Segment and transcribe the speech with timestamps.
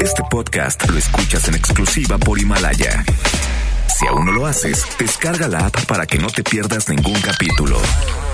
[0.00, 3.04] Este podcast lo escuchas en exclusiva por Himalaya.
[3.88, 7.78] Si aún no lo haces, descarga la app para que no te pierdas ningún capítulo.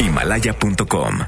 [0.01, 1.21] Himalaya.com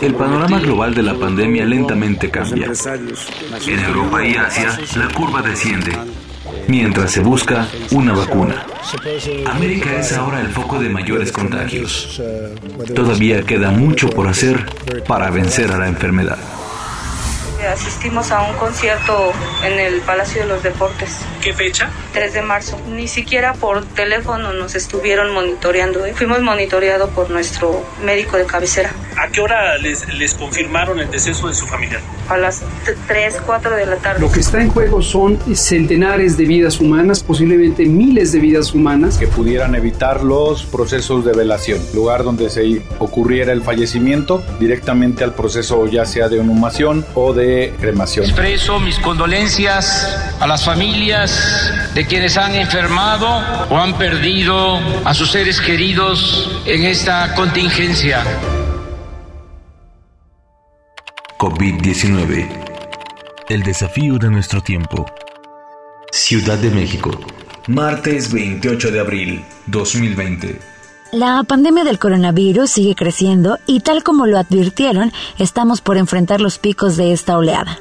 [0.00, 2.70] El panorama global de la pandemia lentamente cambia.
[3.66, 5.92] En Europa y Asia, la curva desciende,
[6.68, 8.66] mientras se busca una vacuna.
[9.46, 12.20] América es ahora el foco de mayores contagios.
[12.94, 14.66] Todavía queda mucho por hacer
[15.06, 16.38] para vencer a la enfermedad.
[17.72, 19.32] Asistimos a un concierto
[19.64, 21.20] en el Palacio de los Deportes.
[21.42, 21.90] ¿Qué fecha?
[22.12, 22.80] 3 de marzo.
[22.88, 26.04] Ni siquiera por teléfono nos estuvieron monitoreando.
[26.06, 26.14] ¿eh?
[26.14, 28.92] Fuimos monitoreados por nuestro médico de cabecera.
[29.18, 32.02] ¿A qué hora les, les confirmaron el deceso de su familiar?
[32.28, 32.62] A las
[33.06, 34.20] 3, 4 de la tarde.
[34.20, 39.18] Lo que está en juego son centenares de vidas humanas, posiblemente miles de vidas humanas.
[39.18, 41.80] Que pudieran evitar los procesos de velación.
[41.94, 47.74] Lugar donde se ocurriera el fallecimiento, directamente al proceso ya sea de inhumación o de
[47.80, 48.24] cremación.
[48.24, 53.26] Expreso mis condolencias a las familias de quienes han enfermado
[53.70, 58.24] o han perdido a sus seres queridos en esta contingencia.
[61.38, 62.48] COVID-19.
[63.50, 65.04] El desafío de nuestro tiempo.
[66.10, 67.10] Ciudad de México.
[67.68, 70.58] Martes 28 de abril 2020.
[71.12, 76.58] La pandemia del coronavirus sigue creciendo y tal como lo advirtieron, estamos por enfrentar los
[76.58, 77.80] picos de esta oleada.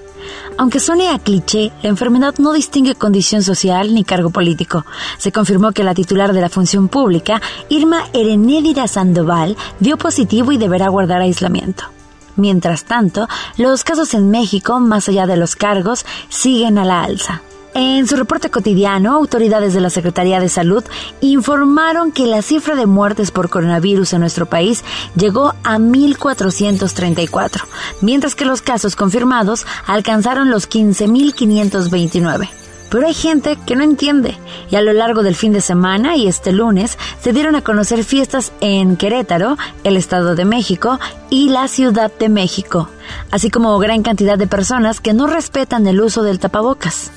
[0.57, 4.85] Aunque suene a cliché, la enfermedad no distingue condición social ni cargo político.
[5.17, 10.57] Se confirmó que la titular de la función pública, Irma Erenédira Sandoval, dio positivo y
[10.57, 11.94] deberá guardar aislamiento.
[12.35, 17.41] Mientras tanto, los casos en México, más allá de los cargos, siguen a la alza.
[17.77, 20.81] En su reporte cotidiano, autoridades de la Secretaría de Salud
[21.19, 24.85] informaron que la cifra de muertes por coronavirus en nuestro país
[25.17, 27.63] llegó a 1.434,
[27.99, 32.64] mientras que los casos confirmados alcanzaron los 15.529.
[32.95, 34.37] Pero hay gente que no entiende
[34.71, 38.05] y a lo largo del fin de semana y este lunes se dieron a conocer
[38.05, 40.97] fiestas en Querétaro, el Estado de México
[41.29, 42.89] y la Ciudad de México,
[43.31, 47.11] así como gran cantidad de personas que no respetan el uso del tapabocas.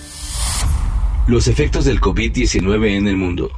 [1.28, 3.52] Los efectos del COVID-19 en el mundo.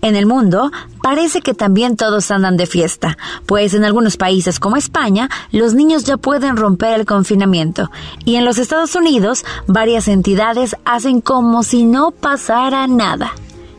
[0.00, 0.70] En el mundo,
[1.02, 6.04] parece que también todos andan de fiesta, pues en algunos países como España, los niños
[6.04, 7.90] ya pueden romper el confinamiento,
[8.24, 13.32] y en los Estados Unidos, varias entidades hacen como si no pasara nada.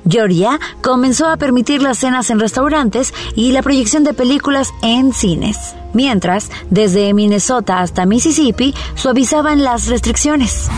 [0.10, 5.76] Georgia comenzó a permitir las cenas en restaurantes y la proyección de películas en cines,
[5.94, 10.70] mientras desde Minnesota hasta Mississippi suavizaban las restricciones.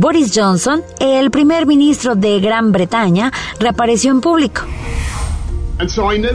[0.00, 4.62] Boris Johnson, el primer ministro de Gran Bretaña, reapareció en público.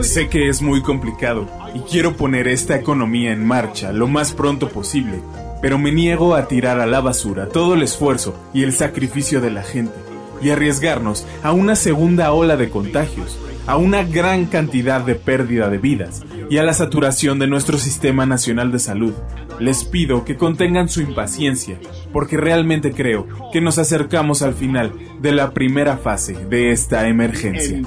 [0.02, 4.68] Sé que es muy complicado y quiero poner esta economía en marcha lo más pronto
[4.68, 5.22] posible,
[5.62, 9.50] pero me niego a tirar a la basura todo el esfuerzo y el sacrificio de
[9.50, 9.94] la gente
[10.42, 15.78] y arriesgarnos a una segunda ola de contagios, a una gran cantidad de pérdida de
[15.78, 19.14] vidas y a la saturación de nuestro sistema nacional de salud.
[19.58, 21.78] Les pido que contengan su impaciencia,
[22.12, 27.80] porque realmente creo que nos acercamos al final de la primera fase de esta emergencia.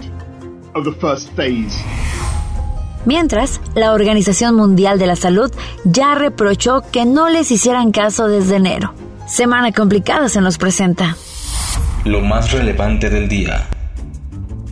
[3.05, 5.51] Mientras, la Organización Mundial de la Salud
[5.85, 8.93] ya reprochó que no les hicieran caso desde enero.
[9.27, 11.15] Semana complicada se nos presenta.
[12.05, 13.67] Lo más relevante del día.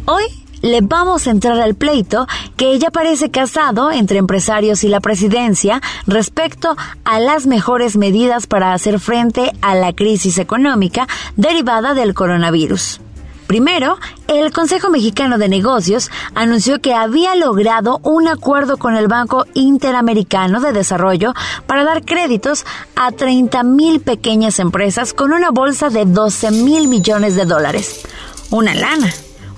[0.06, 2.28] Hoy le vamos a entrar al pleito
[2.58, 8.74] que ya parece casado entre empresarios y la presidencia respecto a las mejores medidas para
[8.74, 13.00] hacer frente a la crisis económica derivada del coronavirus.
[13.46, 19.46] Primero, el Consejo Mexicano de Negocios anunció que había logrado un acuerdo con el Banco
[19.54, 21.36] Interamericano de Desarrollo
[21.68, 22.66] para dar créditos
[22.96, 28.02] a 30 mil pequeñas empresas con una bolsa de 12 mil millones de dólares.
[28.50, 29.14] Una lana.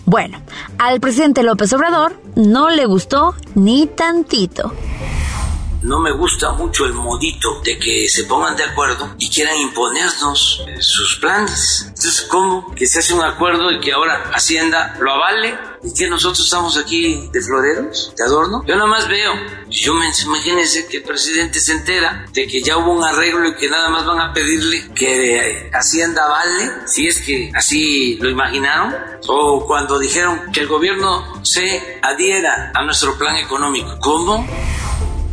[0.08, 0.40] Bueno,
[0.78, 4.72] al presidente López Obrador no le gustó ni tantito.
[5.82, 10.64] No me gusta mucho el modito de que se pongan de acuerdo y quieran imponernos
[10.68, 11.86] eh, sus planes.
[11.88, 15.58] Entonces, ¿cómo que se hace un acuerdo y que ahora Hacienda lo avale?
[15.84, 18.64] ¿Y que nosotros estamos aquí de floreros, de adorno?
[18.66, 19.32] Yo nada más veo.
[19.70, 23.56] Yo me imagínense que el presidente se entera de que ya hubo un arreglo y
[23.56, 28.30] que nada más van a pedirle que eh, Hacienda avale, si es que así lo
[28.30, 28.96] imaginaron.
[29.28, 33.98] O cuando dijeron que el gobierno se adhiera a nuestro plan económico.
[34.00, 34.48] ¿Cómo?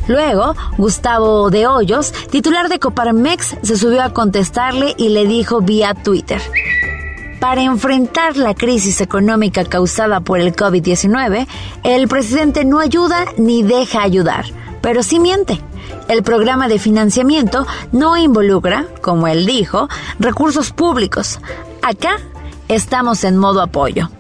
[0.06, 5.94] Luego, Gustavo de Hoyos, titular de Coparmex, se subió a contestarle y le dijo vía
[5.94, 6.40] Twitter.
[7.40, 11.46] Para enfrentar la crisis económica causada por el COVID-19,
[11.82, 14.46] el presidente no ayuda ni deja ayudar.
[14.84, 15.58] pero sí miente.
[16.08, 21.40] El programa de financiamiento no involucra, como él dijo, recursos públicos.
[21.80, 22.18] Acá
[22.68, 24.10] estamos en modo apoyo.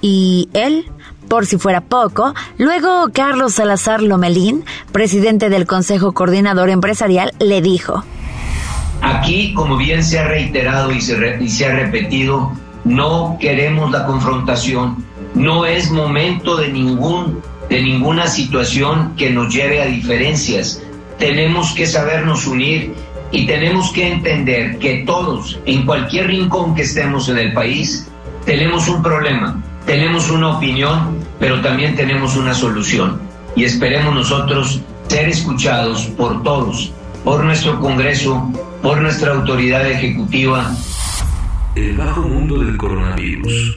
[0.00, 0.88] Y él,
[1.32, 8.04] por si fuera poco, luego Carlos Salazar Lomelín, presidente del Consejo Coordinador Empresarial, le dijo,
[9.00, 12.52] Aquí, como bien se ha reiterado y se, ha repetido,
[12.84, 15.02] no queremos la confrontación.
[15.34, 17.40] No es momento de, ningún,
[17.70, 20.82] de ninguna situación que nos lleve a diferencias.
[21.18, 22.92] Tenemos que sabernos unir
[23.30, 28.06] y tenemos que entender que todos, en cualquier rincón que estemos en el país,
[28.44, 33.20] tenemos un problema, tenemos una opinión, pero también tenemos una solución.
[33.54, 36.92] Y esperemos nosotros ser escuchados por todos,
[37.24, 38.50] por nuestro Congreso,
[38.82, 40.70] por nuestra autoridad ejecutiva.
[41.74, 43.76] El bajo mundo del coronavirus.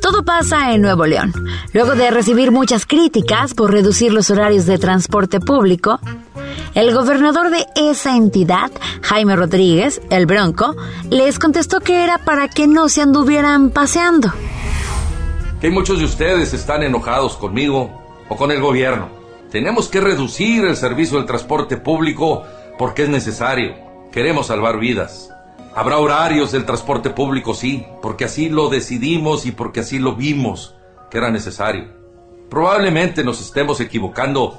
[0.00, 1.32] Todo pasa en Nuevo León.
[1.72, 6.00] Luego de recibir muchas críticas por reducir los horarios de transporte público,
[6.74, 8.70] el gobernador de esa entidad,
[9.02, 10.76] Jaime Rodríguez, el Bronco,
[11.10, 14.32] les contestó que era para que no se anduvieran paseando.
[15.60, 17.90] Que muchos de ustedes están enojados conmigo
[18.30, 19.10] o con el gobierno.
[19.50, 22.44] Tenemos que reducir el servicio del transporte público
[22.78, 23.74] porque es necesario.
[24.10, 25.30] Queremos salvar vidas.
[25.74, 30.76] Habrá horarios del transporte público, sí, porque así lo decidimos y porque así lo vimos
[31.10, 31.88] que era necesario.
[32.48, 34.58] Probablemente nos estemos equivocando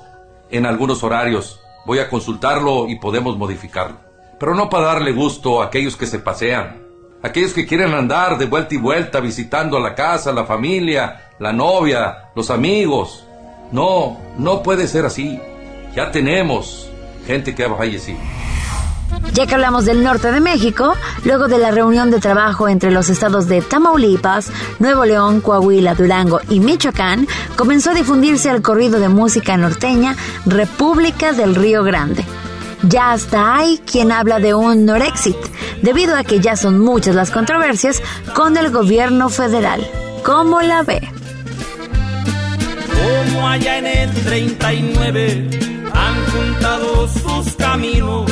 [0.52, 1.60] en algunos horarios.
[1.88, 3.98] Voy a consultarlo y podemos modificarlo.
[4.40, 6.91] Pero no para darle gusto a aquellos que se pasean,
[7.24, 12.30] aquellos que quieren andar de vuelta y vuelta visitando la casa, la familia, la novia,
[12.36, 13.26] los amigos.
[13.72, 15.40] No, no puede ser así.
[15.96, 16.90] Ya tenemos
[17.26, 18.20] gente que ha fallecido.
[19.34, 23.10] Ya que hablamos del norte de México, luego de la reunión de trabajo entre los
[23.10, 29.10] estados de Tamaulipas, Nuevo León, Coahuila, Durango y Michoacán, comenzó a difundirse el corrido de
[29.10, 30.16] música norteña
[30.46, 32.26] República del Río Grande.
[32.84, 35.38] Ya hasta hay quien habla de un Norexit,
[35.82, 38.02] debido a que ya son muchas las controversias
[38.36, 39.86] con el gobierno federal.
[40.24, 41.02] ¿Cómo la ve?
[43.02, 45.50] Como allá en el 39
[45.94, 48.32] han juntado sus caminos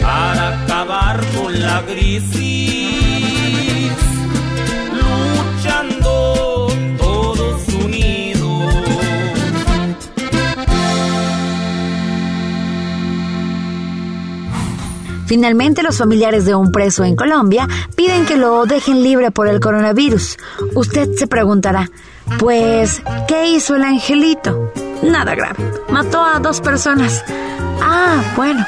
[0.00, 2.22] para acabar con la crisis,
[15.28, 19.60] Finalmente, los familiares de un preso en Colombia piden que lo dejen libre por el
[19.60, 20.38] coronavirus.
[20.74, 21.90] Usted se preguntará,
[22.38, 24.72] pues, ¿qué hizo el angelito?
[25.02, 25.70] Nada grave.
[25.90, 27.22] Mató a dos personas.
[27.82, 28.66] Ah, bueno.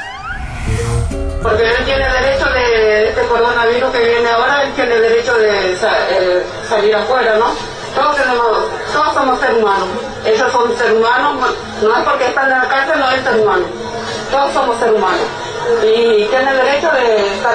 [1.41, 6.43] Porque él tiene derecho de este coronavirus que viene ahora, él tiene derecho de eh,
[6.69, 7.55] salir afuera, ¿no?
[7.95, 8.47] Todos, tenemos,
[8.93, 9.87] todos somos seres humanos.
[10.23, 13.65] Ellos son seres humanos, no es porque están en la cárcel, no es ser humano.
[14.29, 15.25] Todos somos seres humanos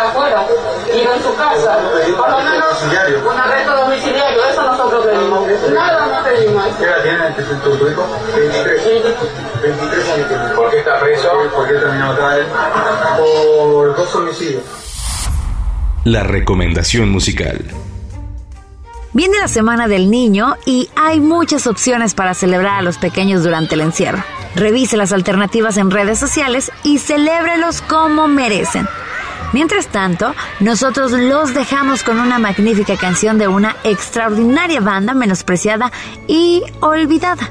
[0.08, 0.46] afuera,
[0.94, 1.78] ir en su casa,
[2.16, 6.64] por lo menos un arresto domiciliario, eso nosotros pedimos, nada no pedimos.
[6.76, 8.06] ¿Qué edad tiene tu, tu hijo?
[8.36, 8.84] 23.
[9.62, 10.52] 23 años.
[10.52, 11.28] ¿Por qué está preso?
[11.54, 12.46] ¿Por qué terminó otra vez?
[13.18, 14.62] Por dos homicidios.
[16.04, 17.64] La recomendación musical.
[19.12, 23.74] Viene la Semana del Niño y hay muchas opciones para celebrar a los pequeños durante
[23.74, 24.22] el encierro.
[24.54, 28.86] Revise las alternativas en redes sociales y celébrelos como merecen.
[29.52, 35.92] Mientras tanto, nosotros los dejamos con una magnífica canción de una extraordinaria banda menospreciada
[36.26, 37.48] y olvidada.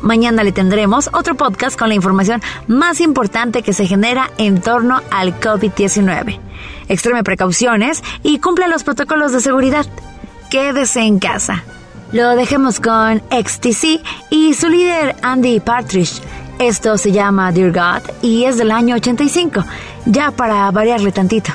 [0.00, 5.00] Mañana le tendremos otro podcast con la información más importante que se genera en torno
[5.10, 6.38] al COVID-19.
[6.88, 9.86] Extreme precauciones y cumpla los protocolos de seguridad
[10.50, 11.64] quédese en casa.
[12.12, 16.22] Lo dejemos con XTC y su líder Andy Partridge.
[16.58, 19.62] Esto se llama Dear God y es del año 85,
[20.06, 21.50] ya para variarle tantito.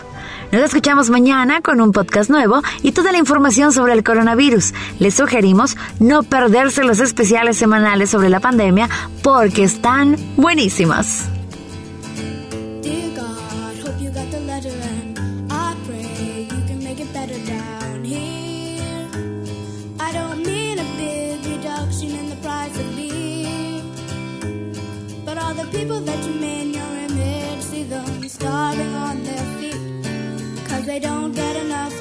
[0.52, 4.74] Nos escuchamos mañana con un podcast nuevo y toda la información sobre el coronavirus.
[5.00, 8.90] Les sugerimos no perderse los especiales semanales sobre la pandemia
[9.24, 11.24] porque están buenísimos.
[28.32, 32.01] Starving on their feet, cause they don't get enough